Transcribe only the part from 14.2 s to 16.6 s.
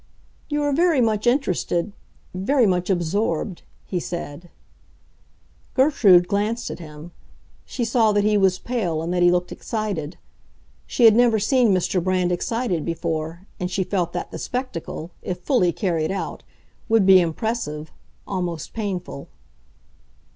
the spectacle, if fully carried out,